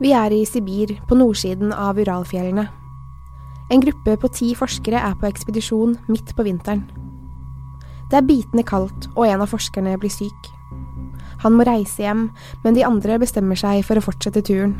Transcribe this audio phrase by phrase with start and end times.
[0.00, 2.62] Vi er i Sibir, på nordsiden av Uralfjellene.
[3.70, 6.86] En gruppe på ti forskere er på ekspedisjon midt på vinteren.
[8.08, 10.48] Det er bitende kaldt, og en av forskerne blir syk.
[11.44, 12.30] Han må reise hjem,
[12.64, 14.72] men de andre bestemmer seg for å fortsette turen.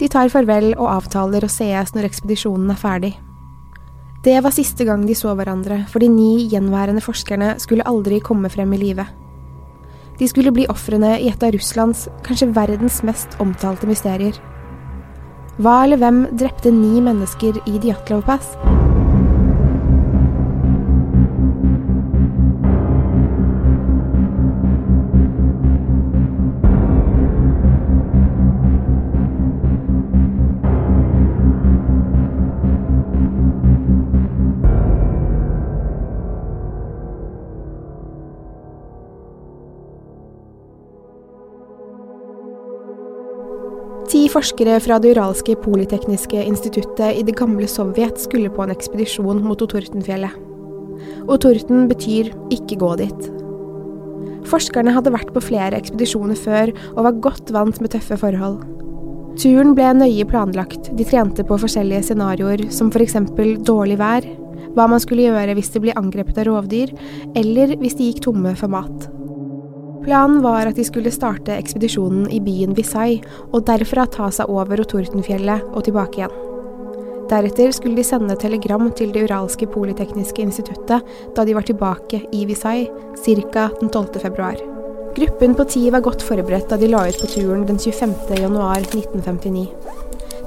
[0.00, 3.12] De tar farvel og avtaler å sees når ekspedisjonen er ferdig.
[4.24, 8.48] Det var siste gang de så hverandre, for de ni gjenværende forskerne skulle aldri komme
[8.48, 9.04] frem i live.
[10.22, 14.36] De skulle bli ofrene i et av Russlands, kanskje verdens mest omtalte mysterier.
[15.58, 18.54] Hva eller hvem drepte ni mennesker i Djatlov Pass?
[44.32, 49.60] Forskere fra det uralske polytekniske instituttet i det gamle Sovjet skulle på en ekspedisjon mot
[49.60, 50.32] Otortenfjellet.
[51.28, 53.30] Otorten betyr 'ikke gå dit'.
[54.48, 58.64] Forskerne hadde vært på flere ekspedisjoner før og var godt vant med tøffe forhold.
[59.36, 63.14] Turen ble nøye planlagt, de trente på forskjellige scenarioer, som f.eks.
[63.64, 64.22] dårlig vær,
[64.74, 66.92] hva man skulle gjøre hvis de ble angrepet av rovdyr,
[67.36, 69.11] eller hvis de gikk tomme for mat.
[70.02, 73.20] Planen var at de skulle starte ekspedisjonen i byen Visay,
[73.52, 76.34] og derfra ta seg over Otortenfjellet og tilbake igjen.
[77.30, 82.42] Deretter skulle de sende telegram til det uralske polytekniske instituttet da de var tilbake i
[82.50, 82.88] Visay,
[83.22, 83.68] ca.
[83.78, 84.18] den 12.
[84.24, 84.58] februar.
[85.14, 88.16] Gruppen på ti var godt forberedt da de la ut på turen den 25.
[88.42, 89.68] januar 1959.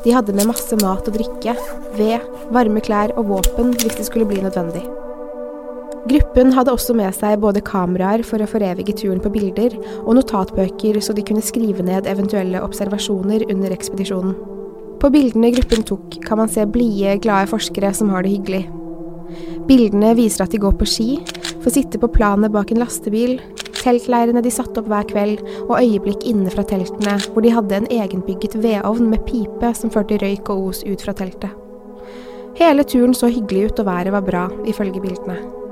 [0.03, 1.56] De hadde med masse mat og drikke,
[1.95, 4.84] ved, varme klær og våpen hvis det skulle bli nødvendig.
[6.06, 11.00] Gruppen hadde også med seg både kameraer for å forevige turen på bilder, og notatbøker
[11.02, 14.36] så de kunne skrive ned eventuelle observasjoner under ekspedisjonen.
[15.02, 18.62] På bildene gruppen tok, kan man se blide, glade forskere som har det hyggelig.
[19.66, 21.09] Bildene viser at de går på ski,
[21.66, 23.40] får sitte på planet bak en lastebil,
[23.81, 27.90] teltleirene de satte opp hver kveld, og øyeblikk inne fra teltene, hvor de hadde en
[27.90, 31.50] egenbygget vedovn med pipe som førte røyk og os ut fra teltet.
[32.62, 35.65] Hele turen så hyggelig ut, og været var bra, ifølge bildene.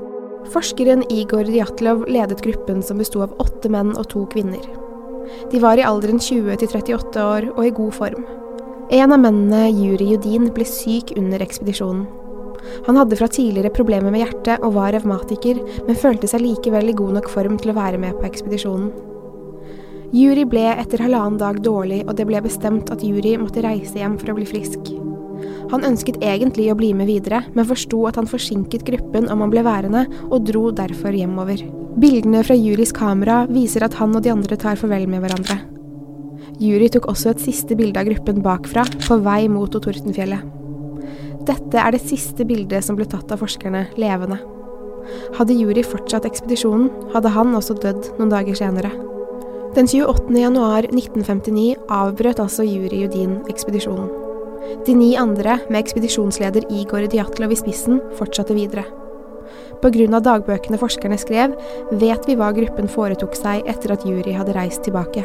[0.52, 4.64] Forskeren Igor Djatlov ledet gruppen som besto av åtte menn og to kvinner.
[5.50, 8.26] De var i alderen 20 til 38 år og i god form.
[8.92, 12.04] En av mennene, Juri Judin, ble syk under ekspedisjonen.
[12.86, 16.96] Han hadde fra tidligere problemer med hjertet og var revmatiker, men følte seg likevel i
[16.96, 18.92] god nok form til å være med på ekspedisjonen.
[20.14, 24.20] Juri ble etter halvannen dag dårlig, og det ble bestemt at Juri måtte reise hjem
[24.20, 24.92] for å bli frisk.
[25.74, 29.50] Han ønsket egentlig å bli med videre, men forsto at han forsinket gruppen om han
[29.50, 31.64] ble værende, og dro derfor hjemover.
[31.98, 35.58] Bildene fra Juris kamera viser at han og de andre tar farvel med hverandre.
[36.62, 40.46] Juri tok også et siste bilde av gruppen bakfra, på vei mot Otortenfjellet.
[41.44, 44.38] Dette er det siste bildet som ble tatt av forskerne, levende.
[45.34, 48.94] Hadde Juri fortsatt ekspedisjonen, hadde han også dødd noen dager senere.
[49.74, 50.30] Den 28.
[50.38, 54.23] januar 1959 avbrøt altså Juri Judin ekspedisjonen.
[54.86, 58.84] De ni andre, med ekspedisjonsleder Igor Djatlov i spissen, fortsatte videre.
[59.82, 60.20] Pga.
[60.20, 61.54] dagbøkene forskerne skrev,
[62.00, 65.24] vet vi hva gruppen foretok seg etter at jury hadde reist tilbake.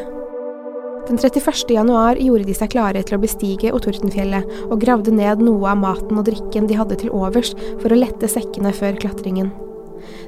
[1.09, 1.71] Den 31.
[1.73, 6.19] januar gjorde de seg klare til å bestige Otortenfjellet, og gravde ned noe av maten
[6.19, 9.49] og drikken de hadde til overs for å lette sekkene før klatringen.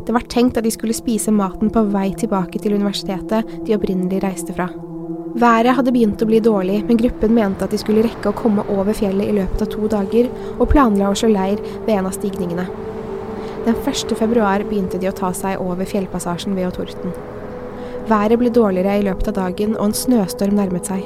[0.05, 4.23] Det var tenkt at de skulle spise maten på vei tilbake til universitetet de opprinnelig
[4.25, 4.71] reiste fra.
[5.31, 8.65] Været hadde begynt å bli dårlig, men gruppen mente at de skulle rekke å komme
[8.73, 10.27] over fjellet i løpet av to dager,
[10.57, 12.65] og planla å slå leir ved en av stigningene.
[13.63, 14.11] Den 1.
[14.17, 17.13] februar begynte de å ta seg over fjellpassasjen ved Otorten.
[18.09, 21.05] Været ble dårligere i løpet av dagen, og en snøstorm nærmet seg.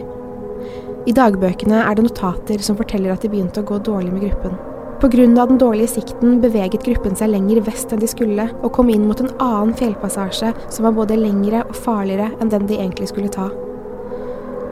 [1.06, 4.56] I dagbøkene er det notater som forteller at de begynte å gå dårlig med gruppen.
[5.04, 5.46] Pga.
[5.46, 9.22] den dårlige sikten beveget gruppen seg lenger vest enn de skulle, og kom inn mot
[9.22, 13.52] en annen fjellpassasje som var både lengre og farligere enn den de egentlig skulle ta.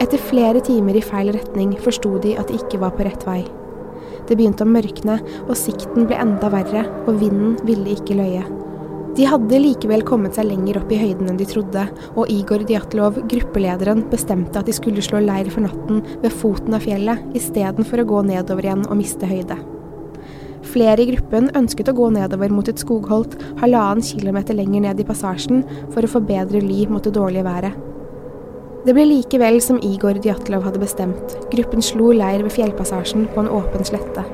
[0.03, 3.39] Etter flere timer i feil retning forsto de at de ikke var på rett vei.
[4.27, 5.15] Det begynte å mørkne,
[5.45, 8.43] og sikten ble enda verre, og vinden ville ikke løye.
[9.15, 11.85] De hadde likevel kommet seg lenger opp i høyden enn de trodde,
[12.17, 16.83] og Igor Djatlov, gruppelederen, bestemte at de skulle slå leir for natten ved foten av
[16.83, 19.59] fjellet, istedenfor å gå nedover igjen og miste høyde.
[20.73, 25.07] Flere i gruppen ønsket å gå nedover mot et skogholt halvannen kilometer lenger ned i
[25.07, 25.63] passasjen
[25.93, 27.92] for å få bedre ly mot det dårlige været.
[28.83, 31.37] Det ble likevel som Igor Djatlov hadde bestemt.
[31.53, 34.25] Gruppen slo leir ved fjellpassasjen på en åpen slette.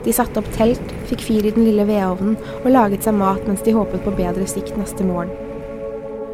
[0.00, 3.60] De satte opp telt, fikk fyr i den lille vedovnen og laget seg mat mens
[3.66, 5.34] de håpet på bedre sikt neste morgen.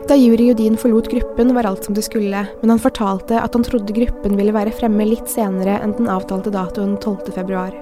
[0.06, 3.66] Da Juri Judin forlot gruppen, var alt som det skulle, men han fortalte at han
[3.66, 7.32] trodde gruppen ville være fremme litt senere enn den avtalte datoen 12.
[7.34, 7.74] februar.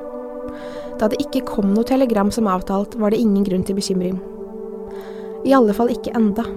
[0.96, 4.22] Da det ikke kom noe telegram som avtalt, var det ingen grunn til bekymring.
[5.44, 6.48] I alle fall ikke enda.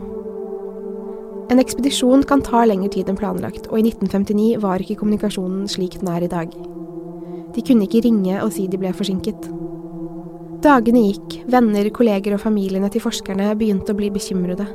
[1.47, 5.95] En ekspedisjon kan ta lengre tid enn planlagt, og i 1959 var ikke kommunikasjonen slik
[6.01, 6.51] den er i dag.
[7.55, 9.47] De kunne ikke ringe og si de ble forsinket.
[10.65, 14.65] Dagene gikk, venner, kolleger og familiene til forskerne begynte å bli bekymrede.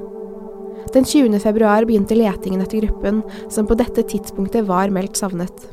[0.94, 1.36] Den 20.
[1.42, 3.20] februar begynte letingen etter gruppen,
[3.52, 5.68] som på dette tidspunktet var meldt savnet.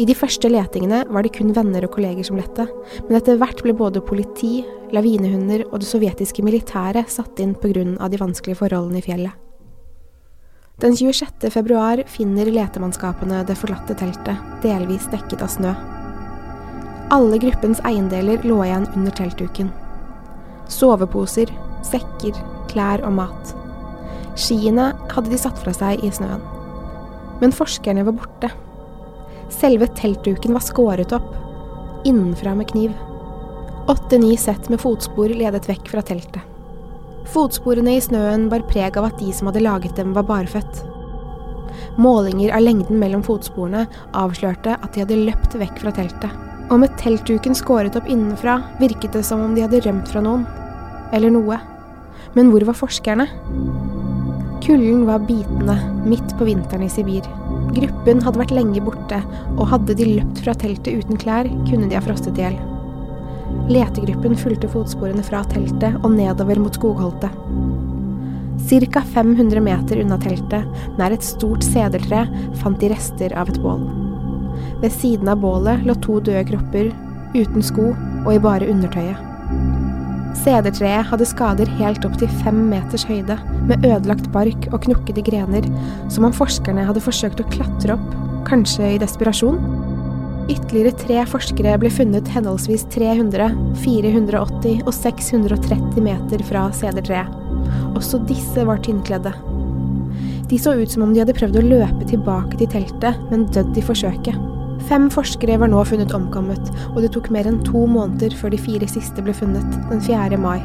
[0.00, 2.66] I de første letingene var det kun venner og kolleger som lette,
[3.04, 4.64] men etter hvert ble både politi,
[4.96, 8.08] lavinehunder og det sovjetiske militæret satt inn pga.
[8.08, 9.49] de vanskelige forholdene i fjellet.
[10.80, 11.50] Den 26.
[11.50, 15.74] februar finner letemannskapene det forlatte teltet, delvis dekket av snø.
[17.12, 19.68] Alle gruppens eiendeler lå igjen under teltduken.
[20.72, 21.52] Soveposer,
[21.84, 22.38] sekker,
[22.72, 23.52] klær og mat.
[24.40, 26.40] Skiene hadde de satt fra seg i snøen.
[27.44, 28.48] Men forskerne var borte.
[29.52, 31.34] Selve teltduken var skåret opp,
[32.08, 32.96] innenfra med kniv.
[33.92, 36.49] Åtte-ni sett med fotspor ledet vekk fra teltet.
[37.28, 40.84] Fotsporene i snøen bar preg av at de som hadde laget dem, var barføtt.
[42.00, 43.84] Målinger av lengden mellom fotsporene
[44.16, 46.46] avslørte at de hadde løpt vekk fra teltet.
[46.70, 50.46] Og med teltduken skåret opp innenfra virket det som om de hadde rømt fra noen.
[51.12, 51.58] Eller noe.
[52.36, 53.26] Men hvor var forskerne?
[54.62, 55.76] Kulden var bitende
[56.06, 57.26] midt på vinteren i Sibir.
[57.74, 59.22] Gruppen hadde vært lenge borte,
[59.56, 62.60] og hadde de løpt fra teltet uten klær, kunne de ha frostet i hjel.
[63.70, 67.34] Letegruppen fulgte fotsporene fra teltet og nedover mot skogholtet.
[68.70, 69.02] Ca.
[69.14, 70.66] 500 meter unna teltet,
[70.98, 72.26] nær et stort sedeltre,
[72.60, 73.82] fant de rester av et bål.
[74.82, 76.92] Ved siden av bålet lå to døde kropper,
[77.34, 79.26] uten sko og i bare undertøyet.
[80.40, 83.36] Sedertreet hadde skader helt opp til fem meters høyde,
[83.68, 85.66] med ødelagt bark og knukkede grener,
[86.12, 88.14] som om forskerne hadde forsøkt å klatre opp,
[88.48, 89.58] kanskje i desperasjon.
[90.50, 93.52] Ytterligere tre forskere ble funnet henholdsvis 300,
[93.84, 97.36] 480 og 630 meter fra sedertreet.
[97.94, 99.30] Også disse var tynnkledde.
[100.50, 103.78] De så ut som om de hadde prøvd å løpe tilbake til teltet, men dødd
[103.78, 104.48] i forsøket.
[104.88, 108.58] Fem forskere var nå funnet omkommet, og det tok mer enn to måneder før de
[108.58, 110.40] fire siste ble funnet, den 4.
[110.40, 110.58] mai.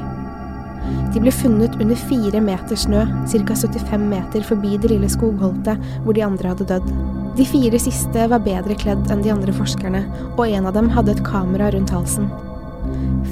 [1.13, 3.59] De ble funnet under fire meter snø, ca.
[3.61, 6.89] 75 meter forbi det lille skogholtet hvor de andre hadde dødd.
[7.35, 10.05] De fire siste var bedre kledd enn de andre forskerne,
[10.37, 12.29] og en av dem hadde et kamera rundt halsen.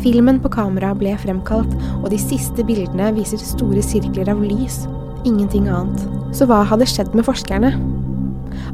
[0.03, 1.71] Filmen på kamera ble fremkalt,
[2.01, 4.81] og de siste bildene viser store sirkler av lys.
[5.23, 6.03] Ingenting annet.
[6.35, 7.71] Så hva hadde skjedd med forskerne?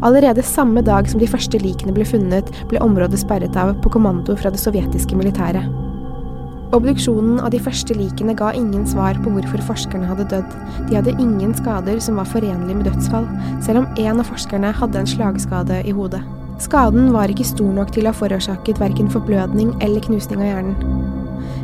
[0.01, 4.33] Allerede samme dag som de første likene ble funnet, ble området sperret av på kommando
[4.39, 5.88] fra det sovjetiske militæret.
[6.69, 10.51] Obduksjonen av de første likene ga ingen svar på hvorfor forskerne hadde dødd.
[10.89, 13.25] De hadde ingen skader som var forenlige med dødsfall,
[13.65, 16.21] selv om én av forskerne hadde en slagskade i hodet.
[16.61, 21.09] Skaden var ikke stor nok til å ha forårsaket verken forblødning eller knusning av hjernen.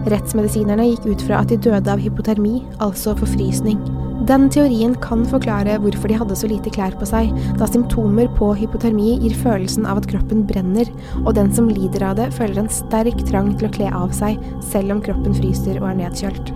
[0.10, 3.78] Rettsmedisinerne gikk ut fra at de døde av hypotermi, altså forfrysning.
[4.26, 7.30] Den teorien kan forklare hvorfor de hadde så lite klær på seg,
[7.60, 10.90] da symptomer på hypotermi gir følelsen av at kroppen brenner,
[11.22, 14.42] og den som lider av det, føler en sterk trang til å kle av seg,
[14.66, 16.50] selv om kroppen fryser og er nedkjølt.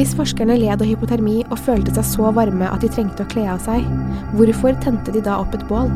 [0.00, 3.44] Hvis forskerne led av hypotermi og følte seg så varme at de trengte å kle
[3.52, 3.84] av seg,
[4.40, 5.92] hvorfor tente de da opp et bål?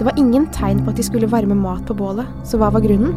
[0.00, 2.82] Det var ingen tegn på at de skulle varme mat på bålet, så hva var
[2.82, 3.14] grunnen?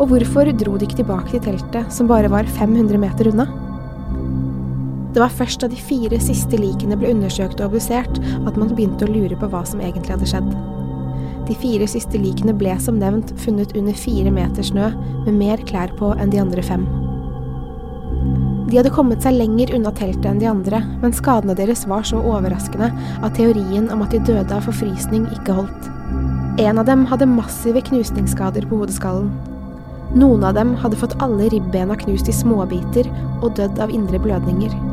[0.00, 3.52] Og hvorfor dro de ikke tilbake til teltet, som bare var 500 meter unna?
[5.12, 9.04] Det var først da de fire siste likene ble undersøkt og obdusert, at man begynte
[9.04, 10.48] å lure på hva som egentlig hadde skjedd.
[11.48, 14.88] De fire siste likene ble som nevnt funnet under fire meter snø,
[15.26, 16.86] med mer klær på enn de andre fem.
[18.70, 22.22] De hadde kommet seg lenger unna teltet enn de andre, men skadene deres var så
[22.22, 22.88] overraskende
[23.20, 25.90] at teorien om at de døde av forfrysning ikke holdt.
[26.62, 29.28] En av dem hadde massive knusningsskader på hodeskallen.
[30.16, 33.08] Noen av dem hadde fått alle ribbena knust i småbiter
[33.42, 34.91] og dødd av indre blødninger.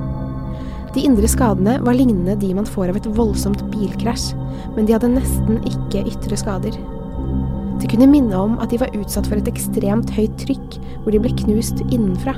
[0.95, 4.31] De indre skadene var lignende de man får av et voldsomt bilkrasj,
[4.75, 6.77] men de hadde nesten ikke ytre skader.
[7.79, 11.21] Det kunne minne om at de var utsatt for et ekstremt høyt trykk, hvor de
[11.21, 12.33] ble knust innenfra.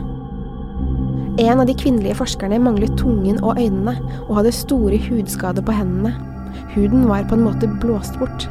[1.41, 3.96] En av de kvinnelige forskerne manglet tungen og øynene,
[4.27, 6.12] og hadde store hudskader på hendene.
[6.75, 8.50] Huden var på en måte blåst bort.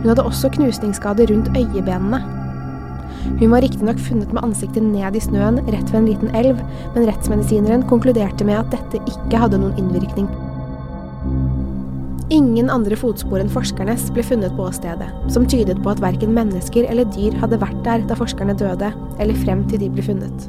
[0.00, 2.22] Hun hadde også knusningsskader rundt øyebenene,
[3.40, 6.60] hun var riktignok funnet med ansiktet ned i snøen rett ved en liten elv,
[6.94, 10.28] men rettsmedisineren konkluderte med at dette ikke hadde noen innvirkning.
[12.32, 16.88] Ingen andre fotspor enn forskernes ble funnet på åstedet, som tydet på at verken mennesker
[16.90, 18.90] eller dyr hadde vært der da forskerne døde,
[19.22, 20.48] eller frem til de ble funnet.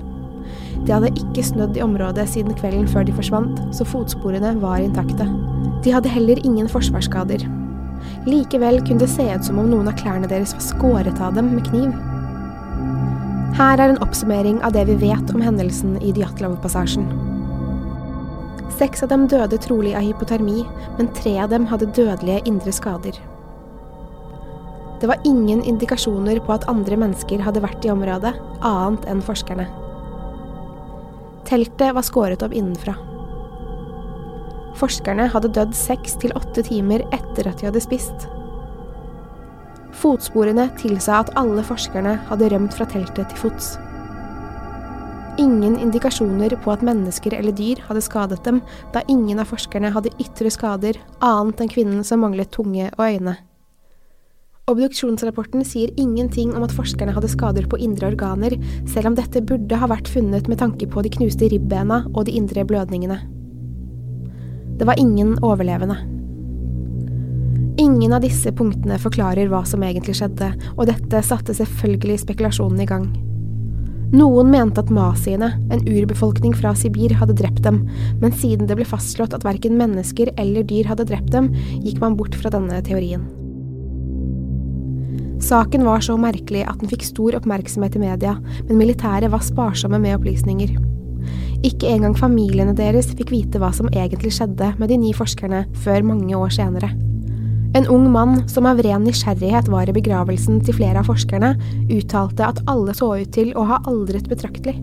[0.88, 5.28] Det hadde ikke snødd i området siden kvelden før de forsvant, så fotsporene var intakte.
[5.86, 7.46] De hadde heller ingen forsvarsskader.
[8.26, 11.54] Likevel kunne det se ut som om noen av klærne deres var skåret av dem
[11.54, 11.94] med kniv.
[13.56, 17.08] Her er en oppsummering av det vi vet om hendelsen i Dyatlov-passasjen.
[18.78, 20.66] Seks av dem døde trolig av hypotermi,
[21.00, 23.18] men tre av dem hadde dødelige indre skader.
[25.02, 28.36] Det var ingen indikasjoner på at andre mennesker hadde vært i området,
[28.66, 29.68] annet enn forskerne.
[31.48, 32.98] Teltet var skåret opp innenfra.
[34.78, 38.28] Forskerne hadde dødd seks til åtte timer etter at de hadde spist.
[39.98, 43.76] Fotsporene tilsa at alle forskerne hadde rømt fra teltet til fots.
[45.42, 48.62] Ingen indikasjoner på at mennesker eller dyr hadde skadet dem,
[48.94, 53.36] da ingen av forskerne hadde ytre skader annet enn kvinnen som manglet tunge og øyne.
[54.68, 58.58] Obduksjonsrapporten sier ingenting om at forskerne hadde skader på indre organer,
[58.90, 62.36] selv om dette burde ha vært funnet med tanke på de knuste ribbena og de
[62.36, 63.22] indre blødningene.
[64.78, 66.17] Det var ingen overlevende.
[67.78, 72.88] Ingen av disse punktene forklarer hva som egentlig skjedde, og dette satte selvfølgelig spekulasjonen i
[72.90, 73.08] gang.
[74.18, 77.84] Noen mente at masiene, en urbefolkning fra Sibir, hadde drept dem,
[78.22, 81.52] men siden det ble fastslått at verken mennesker eller dyr hadde drept dem,
[81.84, 83.28] gikk man bort fra denne teorien.
[85.44, 88.38] Saken var så merkelig at den fikk stor oppmerksomhet i media,
[88.70, 90.72] men militæret var sparsomme med opplysninger.
[91.68, 96.10] Ikke engang familiene deres fikk vite hva som egentlig skjedde med de ni forskerne før
[96.10, 96.90] mange år senere.
[97.76, 101.56] En ung mann som av ren nysgjerrighet var i begravelsen til flere av forskerne,
[101.92, 104.78] uttalte at alle så ut til å ha aldret betraktelig.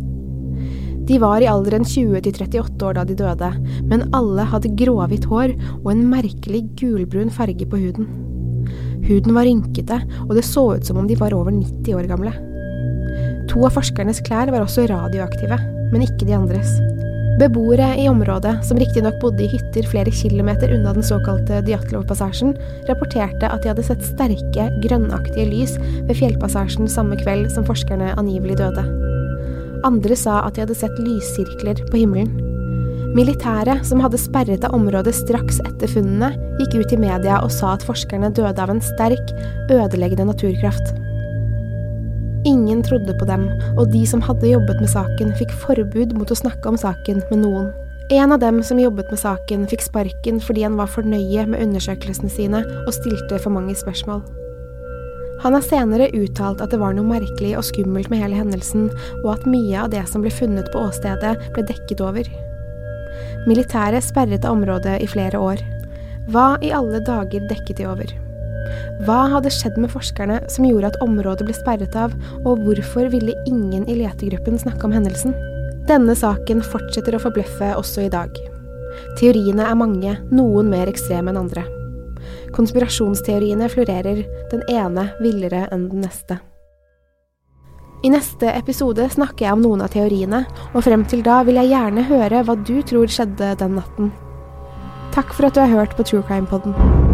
[1.05, 3.51] De var i alderen 20 til 38 år da de døde,
[3.91, 8.09] men alle hadde gråhvitt hår og en merkelig gulbrun farge på huden.
[9.05, 12.33] Huden var rynkete, og det så ut som om de var over 90 år gamle.
[13.53, 15.61] To av forskernes klær var også radioaktive,
[15.93, 16.73] men ikke de andres.
[17.35, 22.53] Beboere i området, som riktignok bodde i hytter flere kilometer unna den såkalte Dyatlov-passasjen,
[22.87, 25.75] rapporterte at de hadde sett sterke, grønnaktige lys
[26.07, 28.87] ved fjellpassasjen samme kveld som forskerne angivelig døde.
[29.85, 32.31] Andre sa at de hadde sett lyssirkler på himmelen.
[33.19, 36.31] Militæret, som hadde sperret av området straks etter funnene,
[36.63, 39.35] gikk ut i media og sa at forskerne døde av en sterk,
[39.75, 40.95] ødeleggende naturkraft.
[42.45, 43.47] Ingen trodde på dem,
[43.79, 47.41] og de som hadde jobbet med saken, fikk forbud mot å snakke om saken med
[47.41, 47.71] noen.
[48.13, 51.63] En av dem som jobbet med saken, fikk sparken fordi han var for nøye med
[51.65, 54.21] undersøkelsene sine og stilte for mange spørsmål.
[55.41, 58.91] Han har senere uttalt at det var noe merkelig og skummelt med hele hendelsen,
[59.23, 62.29] og at mye av det som ble funnet på åstedet, ble dekket over.
[63.49, 65.65] Militæret sperret av området i flere år.
[66.33, 68.15] Hva i alle dager dekket de over?
[69.05, 73.37] Hva hadde skjedd med forskerne som gjorde at området ble sperret av, og hvorfor ville
[73.49, 75.35] ingen i letegruppen snakke om hendelsen?
[75.89, 78.33] Denne saken fortsetter å forbløffe også i dag.
[79.19, 81.67] Teoriene er mange, noen mer ekstreme enn andre.
[82.55, 86.39] Konspirasjonsteoriene florerer, den ene villere enn den neste.
[88.05, 90.43] I neste episode snakker jeg om noen av teoriene,
[90.75, 94.13] og frem til da vil jeg gjerne høre hva du tror skjedde den natten.
[95.17, 97.14] Takk for at du har hørt på True Crime Poden.